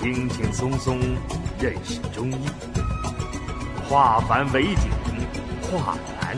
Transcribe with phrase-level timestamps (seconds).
[0.00, 0.98] 轻轻松松
[1.60, 2.46] 认识中医，
[3.86, 4.90] 化繁为简，
[5.60, 6.34] 化难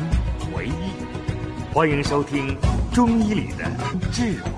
[0.57, 1.73] 为易。
[1.73, 2.57] 欢迎收听
[2.93, 3.71] 《中医里的
[4.11, 4.51] 智慧》。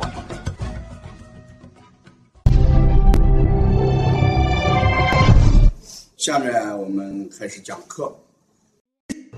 [6.16, 8.10] 下面我们开始讲课。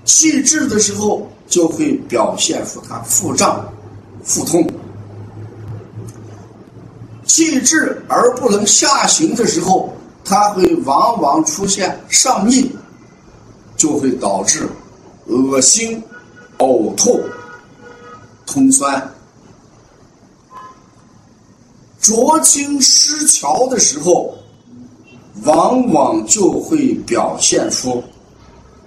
[0.05, 3.69] 气滞的时候，就会表现出它腹胀、
[4.23, 4.65] 腹痛。
[7.37, 9.93] 气滞而不能下行的时候，
[10.25, 12.75] 它会往往出现上逆，
[13.75, 14.67] 就会导致
[15.27, 16.01] 恶心、
[16.57, 17.21] 呕吐、
[18.47, 19.07] 通酸。
[21.99, 24.33] 浊清失调的时候，
[25.43, 28.03] 往往就会表现出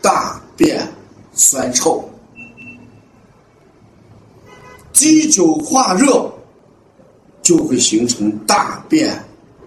[0.03, 0.85] 大便
[1.33, 2.05] 酸臭、
[4.93, 6.29] 积久化热。
[7.43, 9.17] 就会形成大便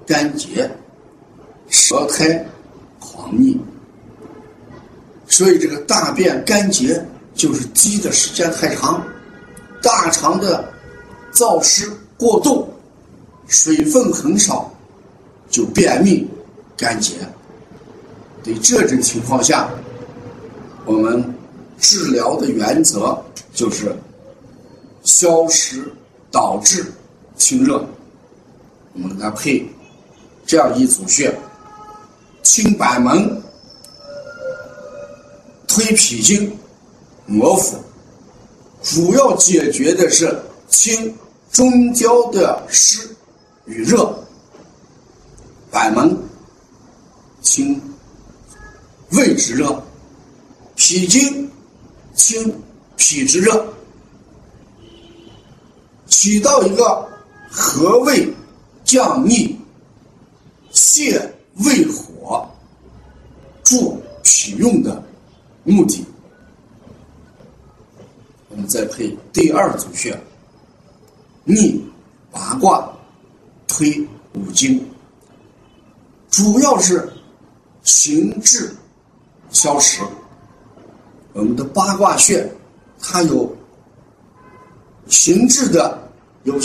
[0.06, 0.70] 干结、
[1.70, 2.46] 舌苔
[3.00, 3.60] 黄腻，
[5.28, 9.04] 所以这个大便干结就是积的时间太长，
[9.82, 10.72] 大肠的
[11.34, 12.68] 燥湿过度，
[13.48, 14.72] 水分很少，
[15.50, 16.28] 就便秘
[16.78, 17.14] 干结。
[18.44, 19.70] 对这种情况下，
[20.86, 21.24] 我们
[21.80, 23.18] 治疗的原则
[23.54, 23.96] 就是
[25.04, 25.92] 消食
[26.30, 26.86] 导滞。
[27.36, 27.86] 清热，
[28.94, 29.66] 我们给它配
[30.46, 31.36] 这样一组穴：
[32.42, 33.42] 清板门、
[35.68, 36.58] 推脾经、
[37.26, 37.78] 摩腹。
[38.82, 41.18] 主要解决的是清
[41.52, 43.16] 中焦的湿
[43.66, 44.14] 与热。
[45.72, 46.18] 板门
[47.42, 47.82] 清
[49.12, 49.84] 胃之热，
[50.76, 51.50] 脾经
[52.14, 52.54] 清
[52.96, 53.66] 脾之热，
[56.08, 57.13] 起到一个。
[57.56, 58.34] 和胃、
[58.84, 59.56] 降逆、
[60.72, 61.22] 泻
[61.64, 62.50] 胃火、
[63.64, 65.02] 助脾用的
[65.64, 66.04] 目的，
[68.50, 70.20] 我们再配第二组穴：
[71.44, 71.80] 逆
[72.32, 72.92] 八卦、
[73.68, 74.02] 推
[74.34, 74.84] 五经，
[76.32, 77.08] 主要是
[77.84, 78.76] 行滞
[79.52, 80.02] 消食。
[81.34, 82.52] 我们的八卦穴，
[83.00, 83.56] 它有
[85.08, 86.12] 行滞的，
[86.46, 86.60] 有。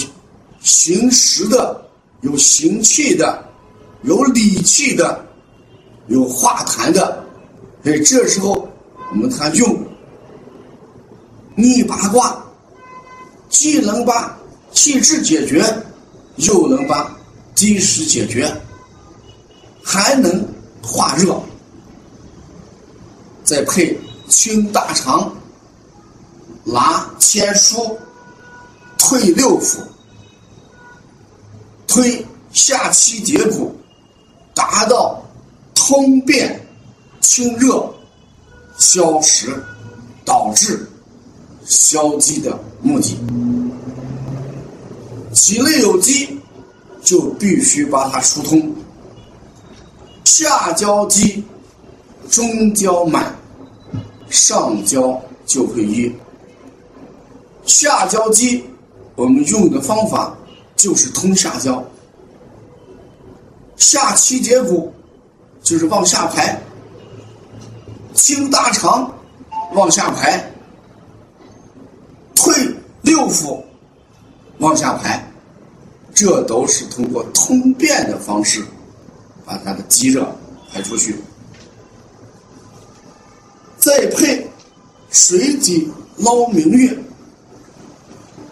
[0.62, 1.88] 行实的，
[2.20, 3.44] 有行气的，
[4.02, 5.24] 有理气的，
[6.08, 7.24] 有化痰的，
[7.84, 8.68] 哎这时候
[9.10, 9.76] 我们看用
[11.54, 12.44] 逆八卦，
[13.48, 14.36] 既能把
[14.72, 15.64] 气滞解决，
[16.36, 17.16] 又能把
[17.54, 18.52] 积食解决，
[19.82, 20.46] 还能
[20.82, 21.40] 化热，
[23.44, 23.98] 再配
[24.28, 25.34] 清大肠、
[26.64, 27.96] 拉千枢、
[28.98, 29.78] 退六腑。
[31.88, 33.74] 推下七节骨，
[34.54, 35.20] 达到
[35.74, 36.60] 通便、
[37.20, 37.92] 清热、
[38.78, 39.60] 消食、
[40.24, 40.86] 导滞、
[41.64, 43.18] 消积的目的。
[45.32, 46.38] 体内有积，
[47.02, 48.70] 就必须把它疏通。
[50.24, 51.42] 下焦积，
[52.28, 53.34] 中焦满，
[54.28, 56.14] 上焦就会瘀。
[57.64, 58.62] 下焦积，
[59.16, 60.34] 我们用的方法。
[60.78, 61.84] 就是通下焦，
[63.76, 64.94] 下七节骨
[65.60, 66.56] 就是往下排，
[68.14, 69.12] 清大肠
[69.74, 70.40] 往下排，
[72.36, 72.54] 退
[73.02, 73.60] 六腑
[74.58, 75.20] 往下排，
[76.14, 78.64] 这都是通过通便的方式
[79.44, 80.32] 把它的积热
[80.72, 81.16] 排出去。
[83.78, 84.48] 再配
[85.10, 86.96] 水底捞明月，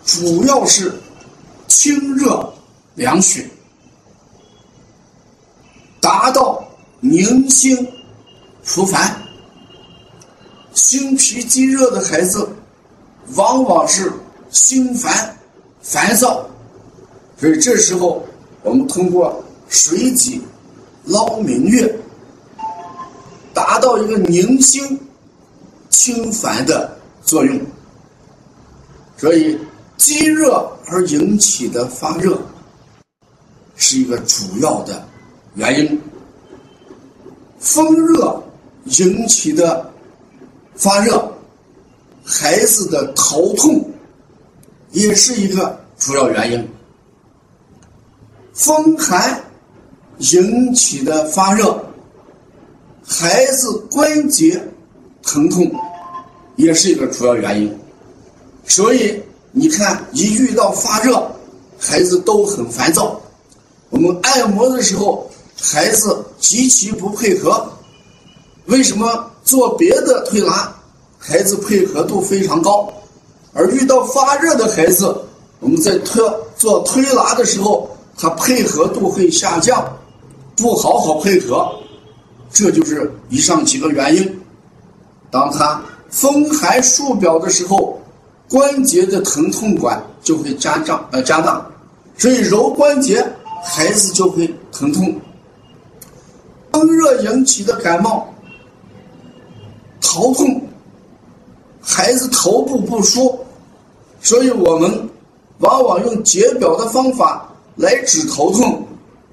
[0.04, 0.92] 主要是。
[1.78, 2.50] 清热
[2.94, 3.46] 凉血，
[6.00, 6.66] 达到
[7.00, 7.86] 宁心
[8.64, 9.14] 除烦。
[10.72, 12.48] 心脾积热的孩子，
[13.34, 14.10] 往往是
[14.50, 15.36] 心烦、
[15.82, 16.48] 烦躁，
[17.36, 18.24] 所以这时候
[18.62, 20.40] 我们通过水挤
[21.04, 21.94] 捞明月，
[23.52, 24.98] 达到一个宁心
[25.90, 27.60] 清烦的作用。
[29.18, 29.58] 所以。
[29.98, 32.40] 积热而引起的发热，
[33.74, 35.04] 是一个主要的
[35.56, 35.98] 原因；
[37.58, 38.40] 风热
[38.84, 39.92] 引起的
[40.76, 41.28] 发热，
[42.24, 43.84] 孩子的头痛
[44.92, 46.60] 也是一个主要原因；
[48.54, 49.42] 风寒
[50.18, 51.84] 引起的发热，
[53.04, 54.62] 孩子关节
[55.22, 55.68] 疼痛
[56.54, 57.76] 也是一个主要原因。
[58.66, 59.20] 所以。
[59.58, 61.26] 你看，一遇到发热，
[61.78, 63.18] 孩子都很烦躁。
[63.88, 65.26] 我们按摩的时候，
[65.58, 67.66] 孩子极其不配合。
[68.66, 70.70] 为什么做别的推拿，
[71.18, 72.92] 孩子配合度非常高，
[73.54, 75.06] 而遇到发热的孩子，
[75.60, 76.22] 我们在推
[76.58, 77.88] 做推拿的时候，
[78.18, 79.82] 他配合度会下降，
[80.54, 81.66] 不好好配合，
[82.52, 84.38] 这就是以上几个原因。
[85.30, 87.95] 当他风寒束表的时候，
[88.48, 91.66] 关节的疼痛感就会加胀呃加大，
[92.16, 93.24] 所以揉关节，
[93.64, 95.14] 孩子就会疼痛。
[96.72, 98.32] 风热引起的感冒、
[100.00, 100.60] 头痛，
[101.80, 103.38] 孩子头部不舒，
[104.20, 105.08] 所以我们
[105.58, 108.86] 往往用解表的方法来止头痛，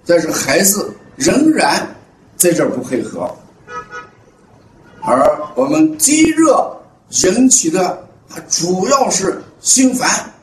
[0.06, 1.86] 但是孩子仍然
[2.38, 3.30] 在这儿不配合。
[5.02, 6.66] 而我们积热
[7.26, 10.34] 引起的，它主要是心烦，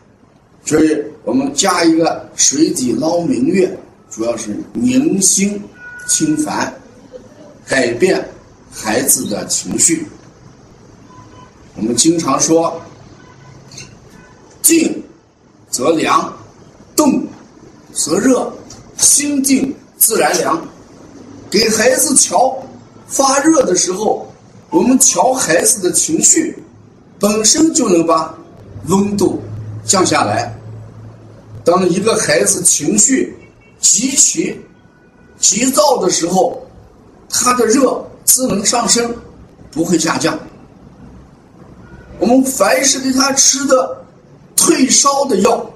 [0.64, 3.76] 所以我们加一个水底捞明月，
[4.10, 5.62] 主要是宁心
[6.06, 6.72] 清烦，
[7.66, 8.24] 改变
[8.70, 10.06] 孩子的情绪。
[11.76, 12.80] 我们经常说，
[14.62, 15.02] 静
[15.70, 16.32] 则凉，
[16.94, 17.26] 动
[17.92, 18.52] 则热，
[18.96, 20.62] 心静自然凉。
[21.50, 22.56] 给孩子瞧
[23.06, 24.26] 发热的时候。
[24.72, 26.56] 我们调孩子的情绪，
[27.20, 28.34] 本身就能把
[28.88, 29.40] 温度
[29.84, 30.52] 降下来。
[31.62, 33.36] 当一个孩子情绪
[33.78, 34.58] 极其
[35.38, 36.66] 急躁的时候，
[37.28, 39.14] 他的热自能上升，
[39.70, 40.36] 不会下降。
[42.18, 44.02] 我们凡是给他吃的
[44.56, 45.70] 退烧的药，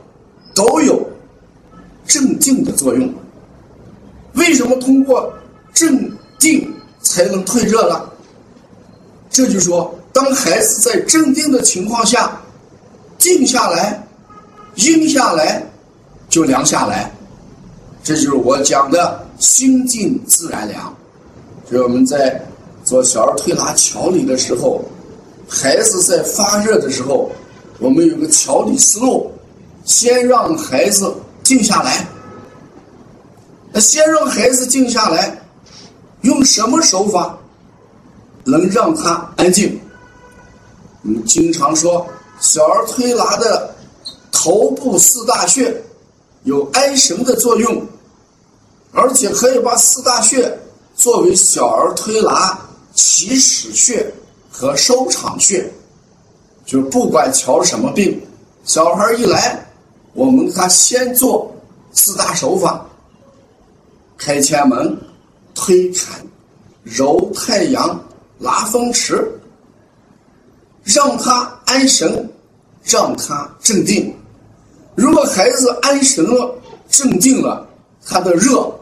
[0.55, 1.07] 都有
[2.07, 3.13] 镇静的作用。
[4.35, 5.33] 为什么通过
[5.73, 8.09] 镇定才能退热呢？
[9.31, 12.41] 这就说，当孩子在镇定的情况下，
[13.19, 14.07] 静下来，
[14.77, 15.63] 阴下来，
[16.29, 17.11] 就凉下来。
[18.05, 20.95] 这就是我讲的心静自然凉。
[21.69, 22.41] 所以我们在
[22.85, 24.85] 做小儿推拿调理的时候，
[25.49, 27.33] 孩子在发热的时候，
[27.81, 29.33] 我们有个调理思路：
[29.85, 31.13] 先让孩子
[31.43, 32.07] 静下来。
[33.73, 35.37] 那先让孩子静下来，
[36.21, 37.37] 用什么手法？
[38.45, 39.81] 能让他安静。
[41.05, 42.07] 我们经常说，
[42.41, 43.75] 小儿推拿的
[44.33, 45.83] 头部四大穴
[46.45, 47.87] 有安神的作用，
[48.91, 50.59] 而且可以把四大穴
[50.95, 52.59] 作为小儿推拿
[52.95, 54.11] 起始穴
[54.51, 55.71] 和收场穴。
[56.65, 58.19] 就不管瞧什么病，
[58.65, 59.63] 小孩一来，
[60.15, 61.55] 我们他先做
[61.93, 62.83] 四大手法：
[64.17, 64.99] 开前门、
[65.55, 66.19] 推坎、
[66.83, 68.01] 揉太阳。
[68.41, 69.31] 拉风池，
[70.85, 72.31] 让他安神，
[72.85, 74.15] 让他镇定。
[74.95, 76.55] 如果孩子安神了、
[76.89, 77.67] 镇定了，
[78.07, 78.73] 他的热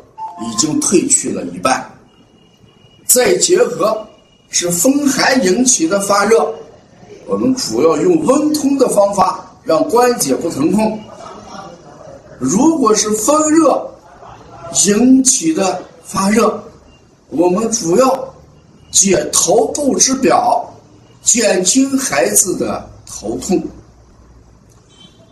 [0.43, 1.88] 已经退去了一半。
[3.06, 4.06] 再结合
[4.50, 6.52] 是风寒引起的发热，
[7.26, 11.00] 我们主要用温通的方法让关节不疼痛。
[12.38, 13.88] 如果是风热
[14.87, 16.62] 引起的发热，
[17.28, 18.28] 我们主要。
[18.93, 20.62] 解头部之表，
[21.22, 23.62] 减轻孩子的头痛。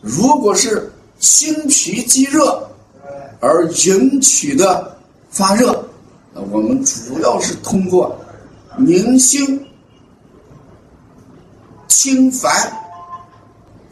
[0.00, 2.66] 如果是心脾积热
[3.40, 4.96] 而引起的
[5.30, 5.84] 发热，
[6.32, 8.18] 那我们主要是通过
[8.78, 9.66] 宁心、
[11.88, 12.72] 清烦、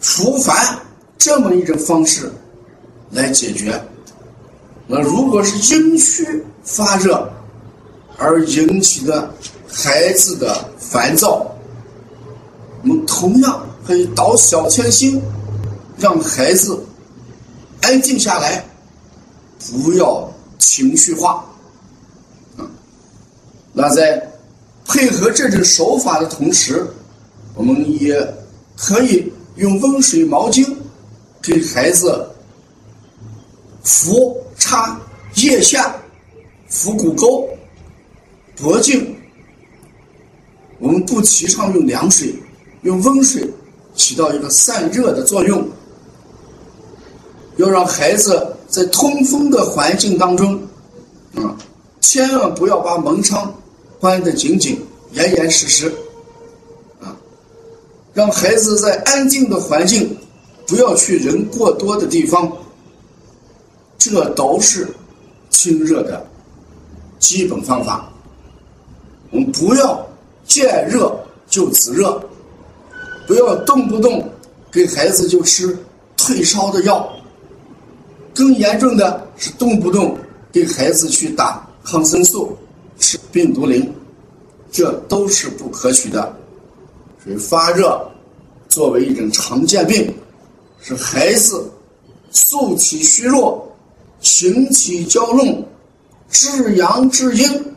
[0.01, 0.79] 除烦
[1.19, 2.33] 这么一种方式
[3.11, 3.79] 来解决。
[4.87, 7.31] 那如果是阴虚发热
[8.17, 9.31] 而引起的，
[9.71, 11.47] 孩子的烦躁，
[13.19, 15.21] 同样可以导小千星，
[15.99, 16.81] 让孩子
[17.83, 18.65] 安静下来，
[19.73, 21.45] 不要情绪化。
[22.57, 22.63] 啊，
[23.73, 24.25] 那在
[24.85, 26.87] 配合这种手法的同时，
[27.57, 28.17] 我们也
[28.77, 30.65] 可以用温水毛巾
[31.43, 32.25] 给孩子
[33.83, 34.97] 扶擦
[35.35, 35.93] 腋下、
[36.69, 37.49] 扶骨沟、
[38.57, 39.13] 脖颈。
[40.79, 42.33] 我们不提倡用凉水，
[42.83, 43.49] 用温水
[43.95, 45.69] 起到一个散热的作用。
[47.57, 50.55] 要让孩子在通风的环境当中，
[51.35, 51.57] 啊，
[52.01, 53.53] 千万不要把门窗
[53.99, 54.81] 关得紧紧、
[55.13, 55.93] 严严实实，
[57.01, 57.17] 啊，
[58.15, 60.17] 让孩子在安静的环境，
[60.67, 62.51] 不要去人过多的地方。
[63.99, 64.87] 这都是
[65.51, 66.25] 清热的
[67.19, 68.09] 基本方法。
[69.31, 70.05] 我们不要。
[70.47, 71.15] 见热
[71.47, 72.19] 就止热，
[73.29, 74.27] 不要动不动
[74.73, 75.77] 给孩子就吃
[76.17, 77.07] 退烧的药。
[78.35, 80.17] 更严重的是动不动
[80.51, 82.57] 给孩子去打抗生素、
[82.99, 83.93] 吃病毒灵，
[84.73, 86.35] 这都是不可取的。
[87.23, 88.01] 所以发热
[88.69, 90.11] 作为一种常见病，
[90.81, 91.71] 是孩子
[92.31, 93.71] 素体虚弱、
[94.21, 95.63] 形体娇嫩、
[96.31, 97.77] 至阳至阴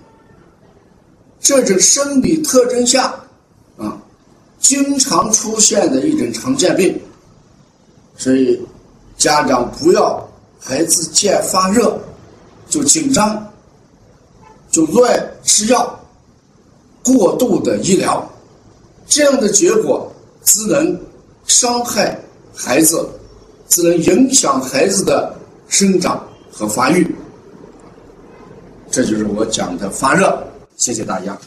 [1.41, 3.13] 这种生理特征下，
[4.61, 6.97] 经常出现的一种常见病。
[8.15, 8.57] 所以
[9.17, 10.25] 家长不要
[10.59, 11.99] 孩子见发热
[12.69, 13.45] 就紧张。
[14.69, 15.99] 就乱吃药，
[17.03, 18.25] 过度的医疗，
[19.05, 20.09] 这样的结果
[20.45, 20.97] 只能
[21.45, 22.17] 伤害
[22.55, 23.05] 孩子，
[23.67, 25.35] 只能影响孩子的
[25.67, 27.05] 生长和发育。
[28.89, 30.41] 这就是我讲的发热。
[30.77, 31.37] 谢谢大家。